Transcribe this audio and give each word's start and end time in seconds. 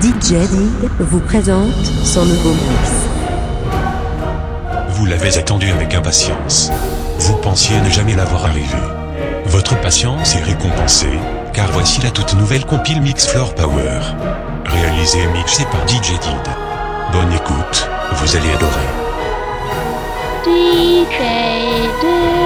DJ 0.00 0.48
Dig 0.48 0.90
vous 1.00 1.20
présente 1.20 1.84
son 2.02 2.24
nouveau 2.24 2.54
mix. 2.54 2.90
Vous 4.88 5.04
l'avez 5.04 5.36
attendu 5.36 5.70
avec 5.70 5.94
impatience. 5.94 6.70
Vous 7.18 7.36
pensiez 7.36 7.78
ne 7.78 7.90
jamais 7.90 8.14
l'avoir 8.14 8.46
arrivé. 8.46 8.78
Votre 9.44 9.78
patience 9.82 10.34
est 10.34 10.44
récompensée, 10.44 11.18
car 11.52 11.70
voici 11.72 12.00
la 12.00 12.10
toute 12.10 12.32
nouvelle 12.34 12.64
compile 12.64 13.02
Mix 13.02 13.26
Floor 13.26 13.54
Power. 13.54 14.00
Réalisée 14.64 15.24
et 15.24 15.28
mixée 15.36 15.66
par 15.66 15.86
DJ 15.86 16.12
Did. 16.12 16.48
Bonne 17.12 17.32
écoute, 17.34 17.86
vous 18.12 18.36
allez 18.36 18.50
adorer. 18.50 18.88
DJ 20.46 21.18
Did. 22.00 22.41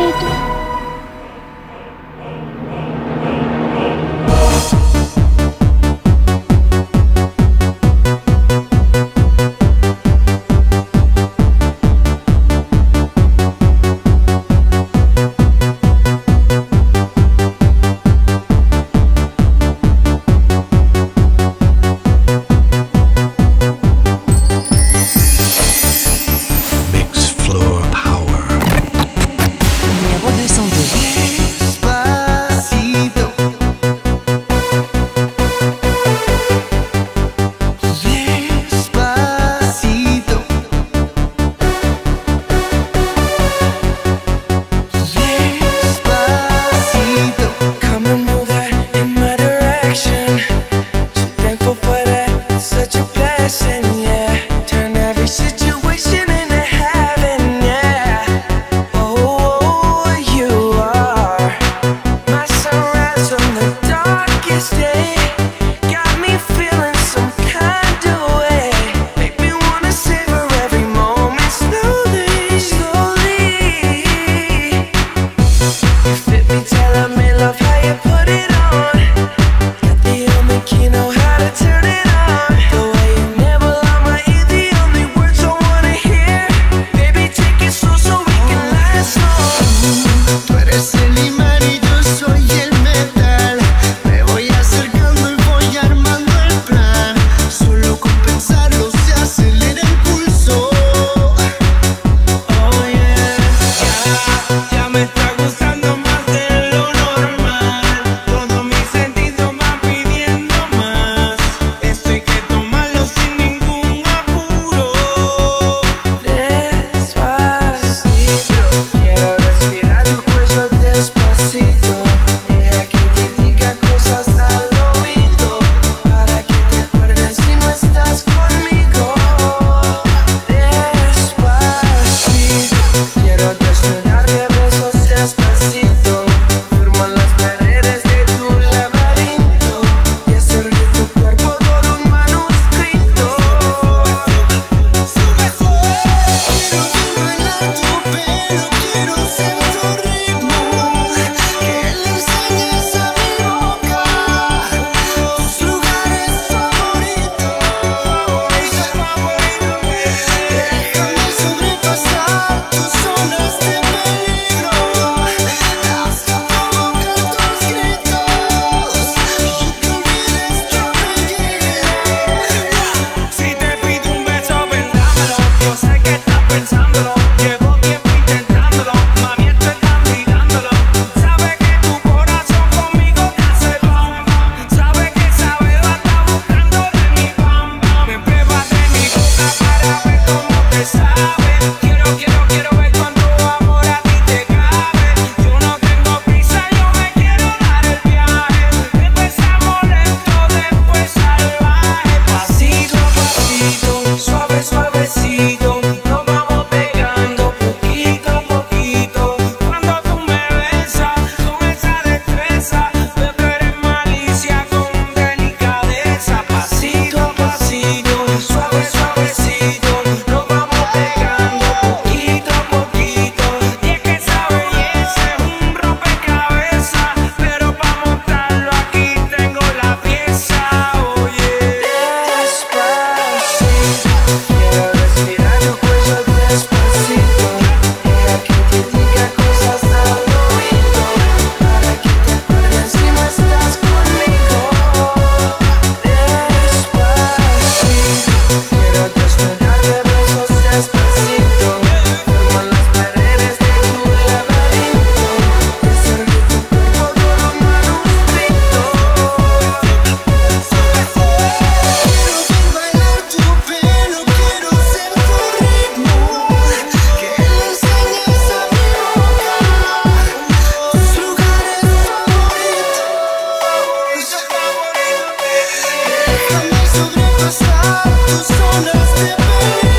podré 276.97 277.23
pasar 277.39 278.03
tus 278.27 278.51
horas 278.61 279.21
de. 279.21 279.96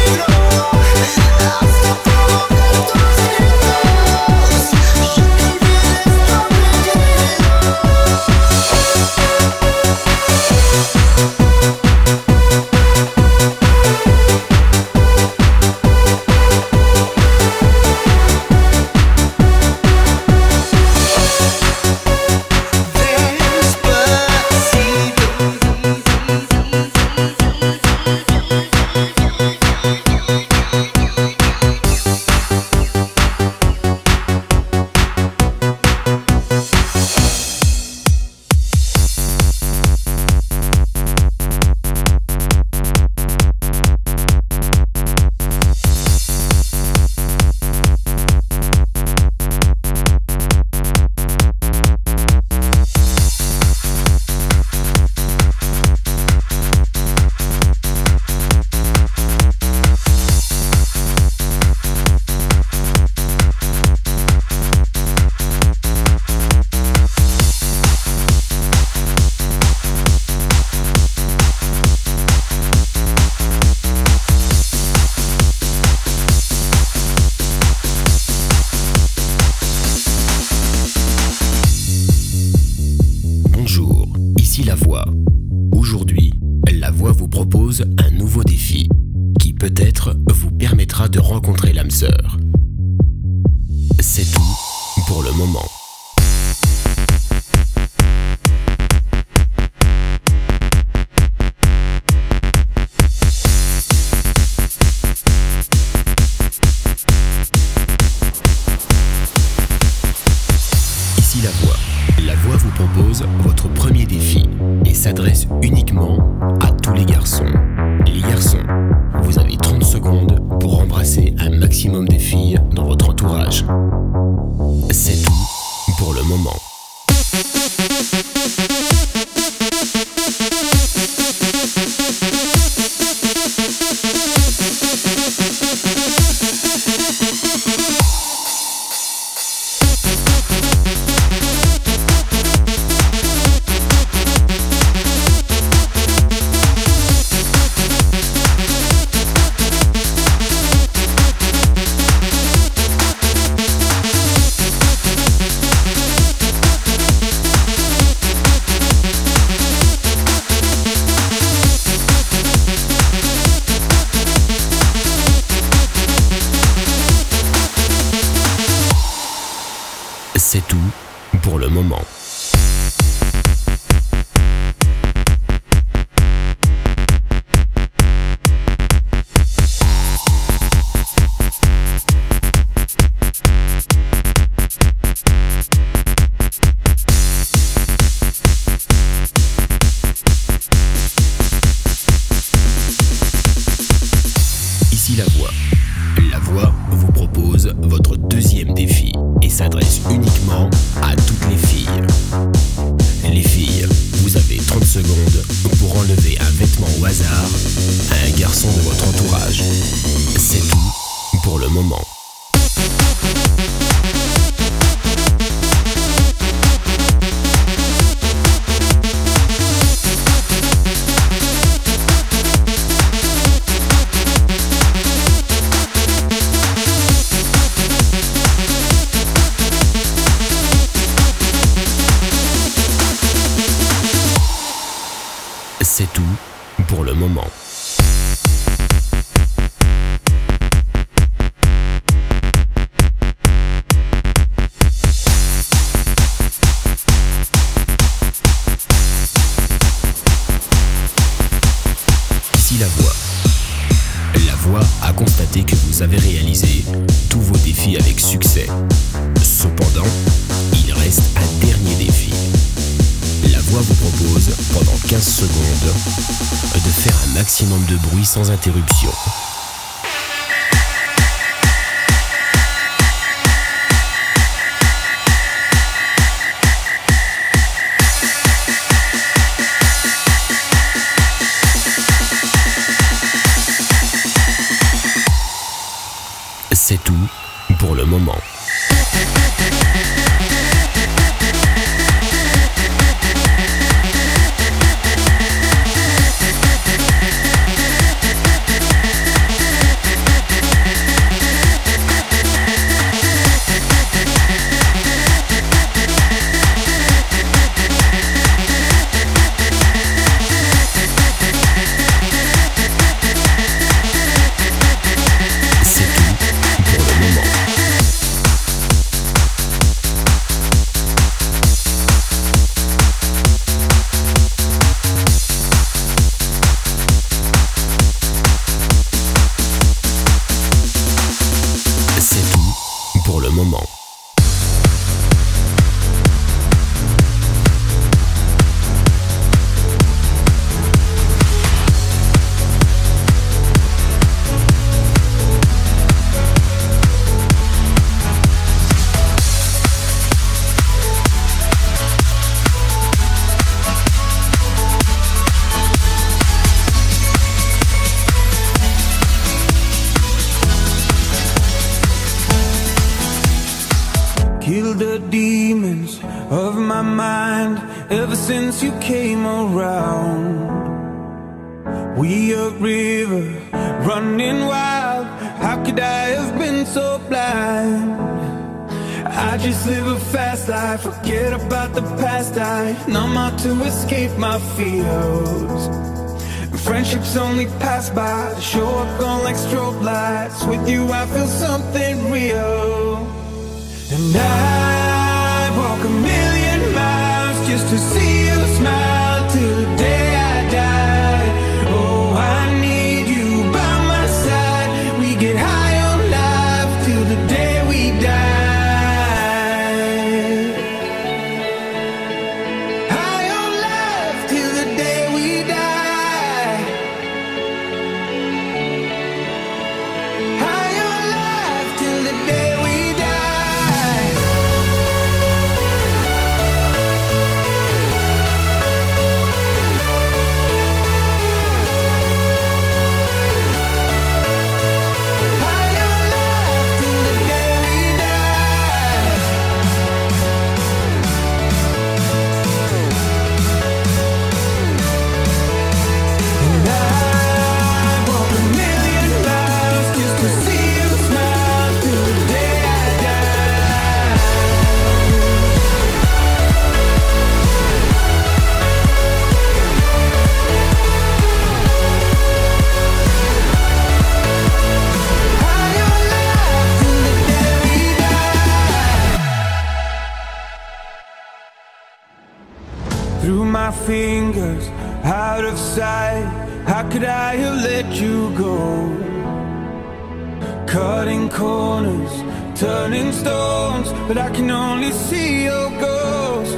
but 484.27 484.37
I 484.37 484.49
can 484.49 484.69
only 484.69 485.11
see 485.11 485.63
your 485.63 485.89
ghost. 486.01 486.77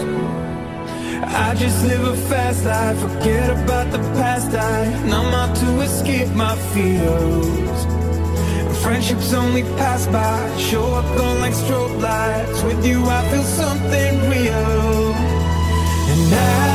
I 1.25 1.55
just 1.55 1.83
live 1.83 2.03
a 2.03 2.15
fast 2.29 2.63
life, 2.63 2.99
forget 2.99 3.49
about 3.49 3.91
the 3.91 3.97
past. 4.19 4.53
I 4.53 4.85
numb 5.07 5.33
out 5.33 5.55
to 5.55 5.81
escape 5.81 6.29
my 6.29 6.55
fears. 6.73 7.79
Friendships 8.83 9.33
only 9.33 9.63
pass 9.81 10.05
by, 10.07 10.57
show 10.57 10.85
up 10.93 11.05
on 11.19 11.39
like 11.41 11.53
strobe 11.53 11.99
lights. 12.01 12.61
With 12.63 12.85
you, 12.85 13.03
I 13.05 13.21
feel 13.29 13.43
something 13.43 14.13
real. 14.29 15.13
And 16.11 16.33
I 16.33 16.68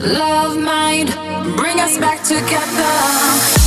Love 0.00 0.58
mind, 0.58 1.10
bring 1.58 1.78
us 1.78 1.98
back 1.98 2.22
together. 2.22 3.59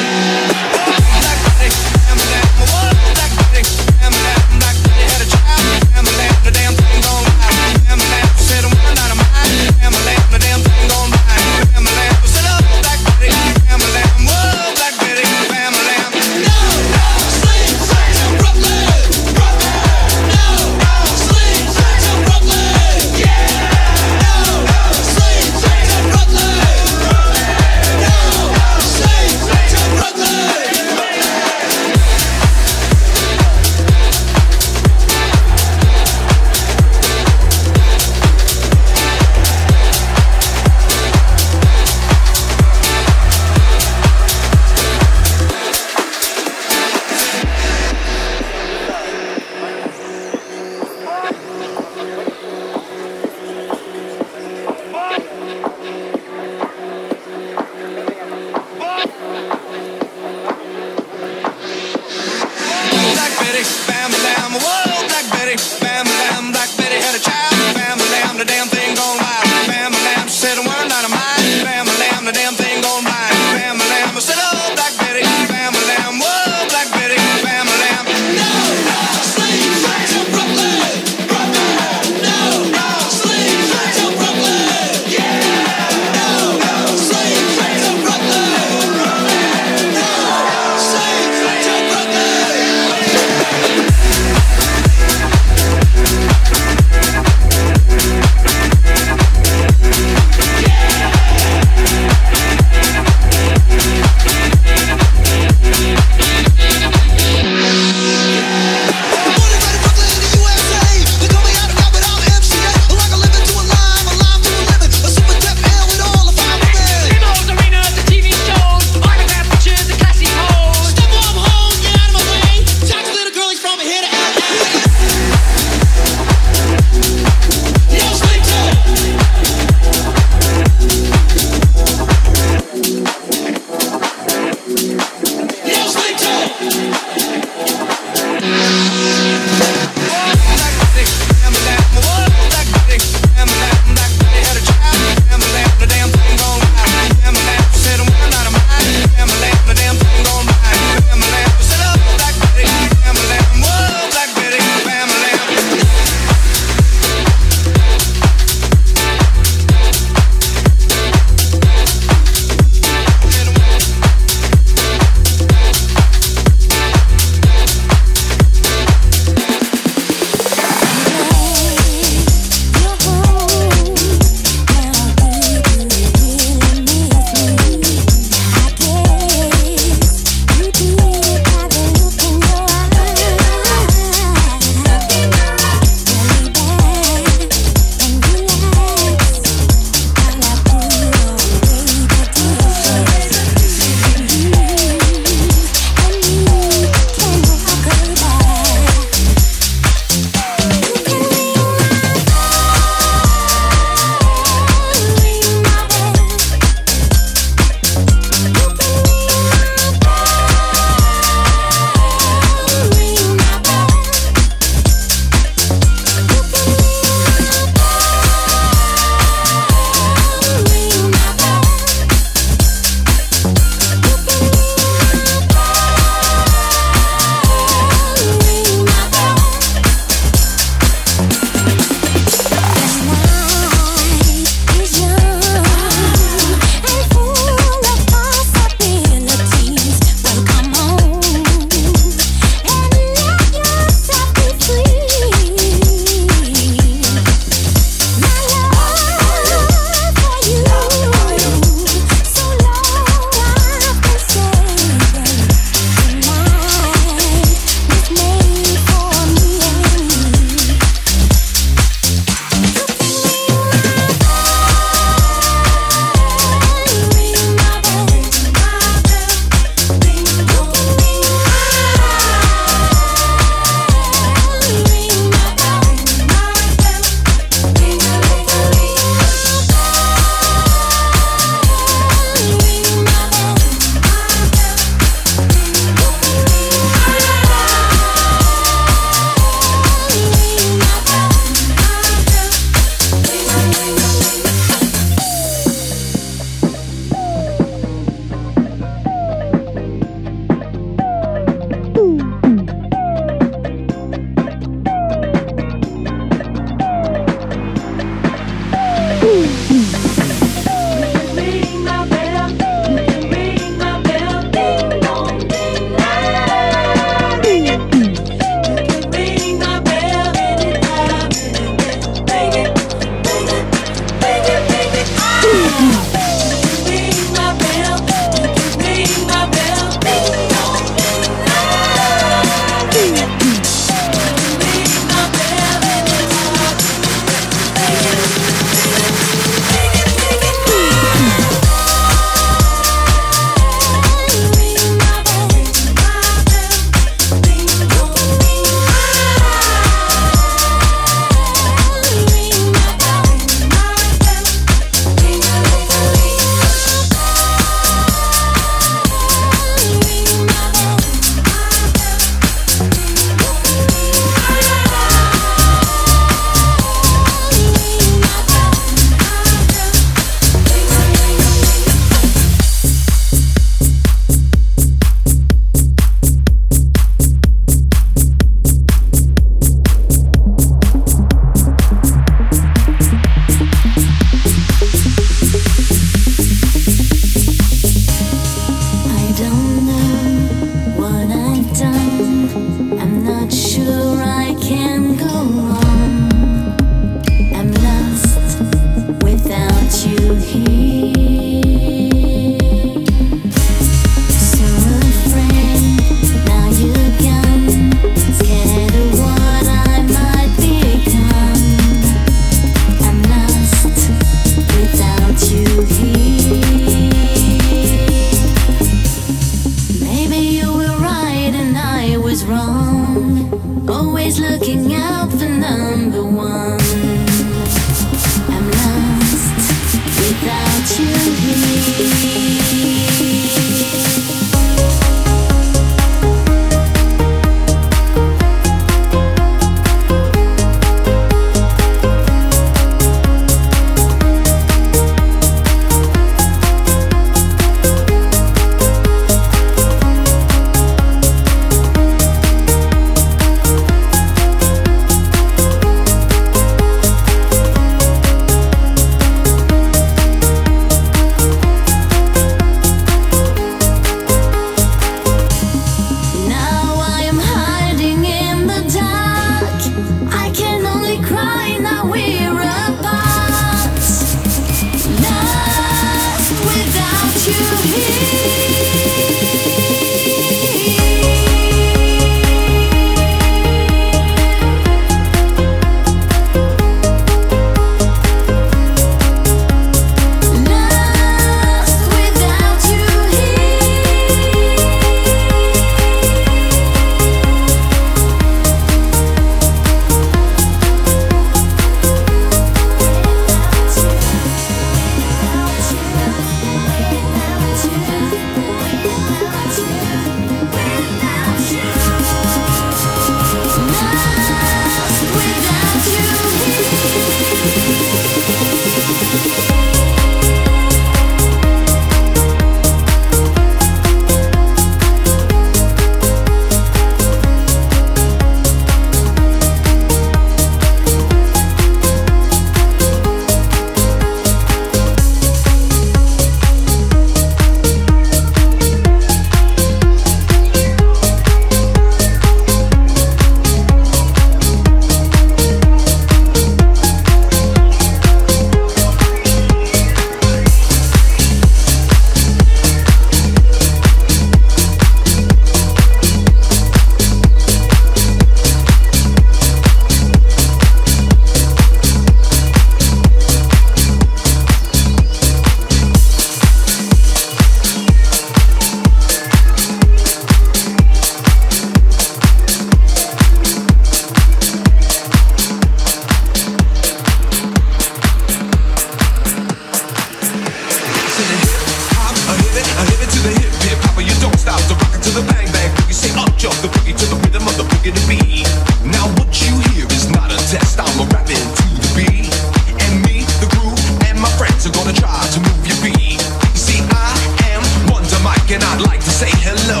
and 598.70 598.84
I'd 598.84 599.00
like 599.08 599.20
to 599.20 599.32
say 599.32 599.48
hello. 599.64 600.00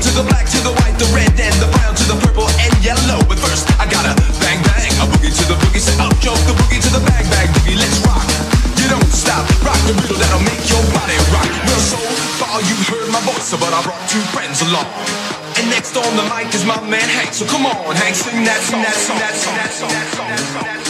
To 0.00 0.10
the 0.16 0.24
black, 0.24 0.48
to 0.48 0.60
the 0.64 0.72
white, 0.80 0.96
the 0.96 1.04
red, 1.12 1.28
and 1.36 1.52
the 1.60 1.68
brown, 1.76 1.92
to 1.92 2.04
the 2.08 2.16
purple 2.24 2.48
and 2.48 2.72
yellow. 2.80 3.20
But 3.28 3.36
first, 3.36 3.68
I 3.76 3.84
gotta 3.84 4.16
bang 4.40 4.56
bang, 4.64 4.88
a 4.96 5.04
boogie 5.04 5.28
to 5.28 5.44
the 5.44 5.56
boogie, 5.60 5.82
set 5.82 6.00
up 6.00 6.08
oh, 6.08 6.24
joke, 6.24 6.40
the 6.48 6.56
boogie 6.56 6.80
to 6.80 6.90
the 6.96 7.02
bang 7.04 7.26
bang 7.28 7.48
boogie. 7.52 7.76
Let's 7.76 8.00
rock. 8.08 8.24
You 8.80 8.88
don't 8.88 9.12
stop, 9.12 9.44
rock 9.60 9.76
the 9.84 9.92
riddle 10.00 10.16
that'll 10.16 10.40
make 10.48 10.64
your 10.72 10.80
body 10.96 11.18
rock. 11.36 11.50
Well, 11.68 11.82
soul, 11.84 12.08
far 12.40 12.64
you 12.64 12.76
heard 12.88 13.12
my 13.12 13.20
voice, 13.28 13.52
but 13.52 13.68
I 13.68 13.84
brought 13.84 14.00
two 14.08 14.24
friends 14.32 14.64
along. 14.64 14.88
And 15.60 15.68
next 15.68 15.92
on 15.92 16.08
the 16.16 16.24
mic 16.32 16.48
is 16.56 16.64
my 16.64 16.80
man 16.88 17.04
Hank. 17.04 17.36
So 17.36 17.44
come 17.44 17.68
on, 17.68 17.92
Hank, 18.00 18.16
sing 18.16 18.40
that 18.48 18.64
song, 18.64 18.80
that 18.80 18.96
song, 18.96 19.20
that 19.20 19.36
song, 19.36 19.52
that 19.52 19.72
song, 19.76 19.92
that 19.92 20.08
song. 20.08 20.24
That 20.24 20.40
song, 20.40 20.64
that 20.64 20.80
song. 20.86 20.89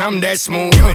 I'm 0.00 0.20
that 0.20 0.38
smooth. 0.38 0.87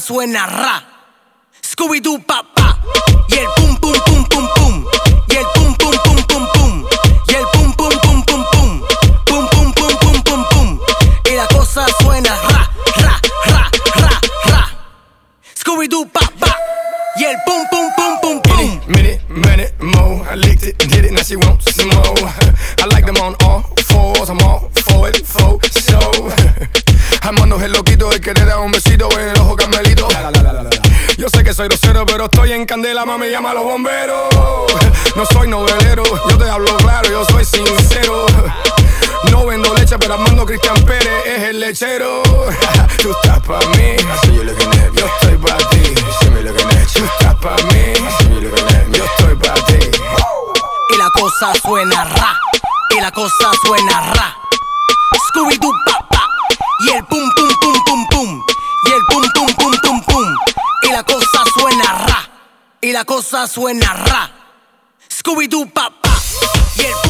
suena 0.00 0.46
ra. 0.46 0.89
pero 32.06 32.24
estoy 32.26 32.52
en 32.52 32.64
candela, 32.66 33.04
mami, 33.04 33.30
llama 33.30 33.50
a 33.50 33.54
los 33.54 33.64
bomberos. 33.64 34.28
No 35.16 35.24
soy 35.32 35.48
novelero, 35.48 36.02
yo 36.28 36.38
te 36.38 36.48
hablo 36.48 36.76
claro, 36.78 37.10
yo 37.10 37.24
soy 37.26 37.44
sincero. 37.44 38.26
No 39.30 39.46
vendo 39.46 39.74
leche, 39.74 39.98
pero 39.98 40.14
Armando 40.14 40.46
Cristian 40.46 40.76
Pérez 40.84 41.26
es 41.26 41.42
el 41.44 41.60
lechero. 41.60 42.22
Tú 43.02 43.10
estás 43.10 43.40
pa' 43.40 43.60
mí, 43.76 43.96
así 44.12 44.34
yo 44.34 44.44
lo 44.44 44.54
que 44.54 44.64
Yo 44.94 45.06
estoy 45.06 45.36
pa' 45.36 45.56
ti, 45.70 45.94
así 46.10 46.30
me 46.30 46.42
lo 46.42 46.54
que 46.54 46.62
Tú 46.62 47.04
estás 47.04 47.34
pa' 47.36 47.56
mí, 47.72 48.06
así 48.06 48.28
yo 48.28 48.40
lo 48.40 48.54
que 48.54 48.98
Yo 48.98 49.04
estoy 49.04 49.34
pa' 49.36 49.54
ti. 49.66 49.90
Y 50.90 50.96
la 50.96 51.10
cosa 51.10 51.52
suena 51.60 52.04
ra, 52.04 52.38
y 52.96 53.00
la 53.00 53.10
cosa 53.10 53.50
suena 53.66 54.12
ra. 54.12 54.36
Scooby-Doo, 55.28 55.72
papá, 55.86 56.26
y 56.86 56.90
el 56.90 57.04
pum 57.04 57.30
pum 57.34 57.48
pum. 57.60 57.84
pum 57.84 57.89
Y 62.82 62.92
la 62.92 63.04
cosa 63.04 63.46
suena 63.46 63.92
ra. 63.92 64.30
Scooby-Doo, 65.08 65.70
papá. 65.72 66.10
Y 66.76 66.80
el 66.82 67.09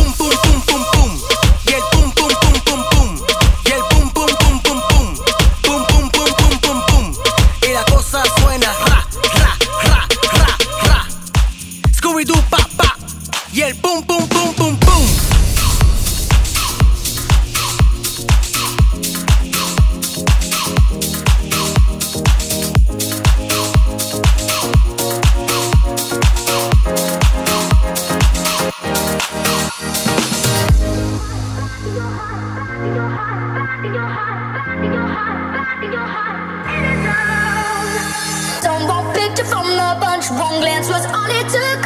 glance 40.60 40.88
was 40.88 41.06
all 41.06 41.30
it 41.40 41.48
took. 41.48 41.80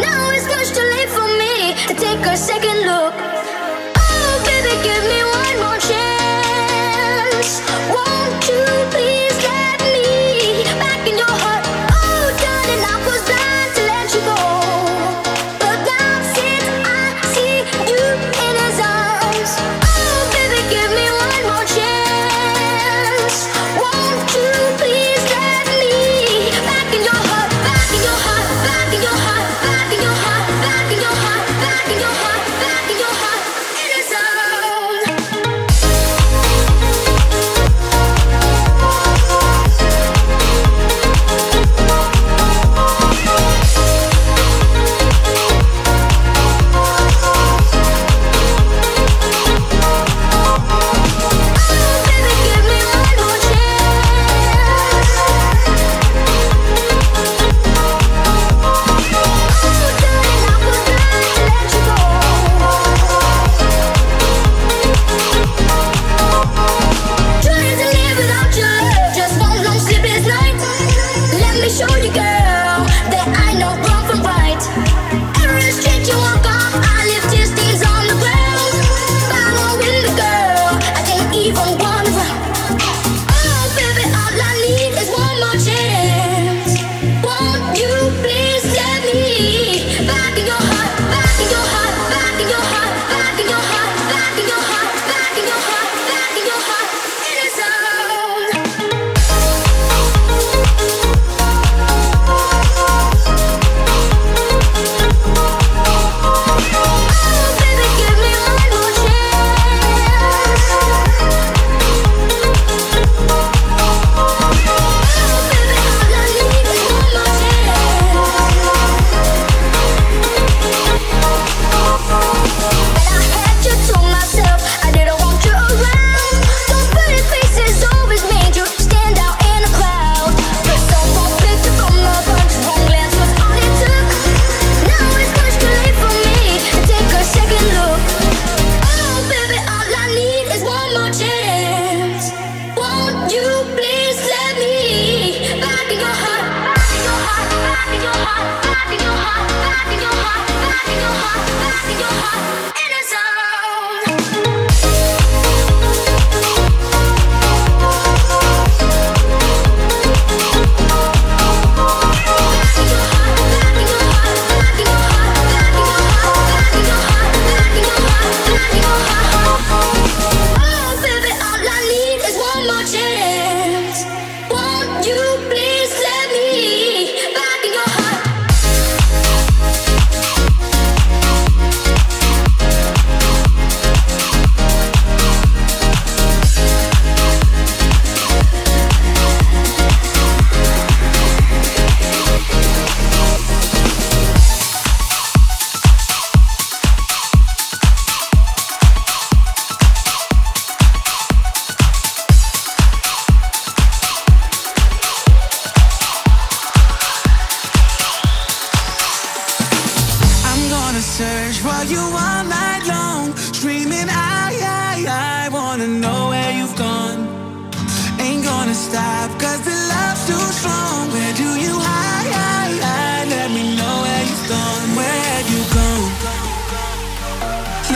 Now 0.00 0.30
it's 0.32 0.48
much 0.48 0.70
too 0.76 0.86
late 0.94 1.10
for 1.12 1.28
me 1.42 1.74
to 1.88 1.94
take 1.94 2.24
a 2.24 2.36
second 2.36 2.78
look. 2.88 3.12
Oh, 3.96 4.32
baby, 4.48 4.72
give 4.88 5.04
me 5.12 5.29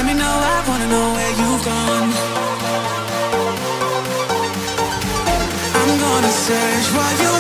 Let 0.05 0.13
me 0.13 0.21
know, 0.21 0.37
I 0.55 0.65
wanna 0.69 0.87
know 0.87 1.07
where 1.17 1.33
you've 1.41 1.65
gone. 1.65 2.11
I'm 5.81 5.93
gonna 6.05 6.33
search 6.45 6.87
while 6.95 7.17
you 7.23 7.34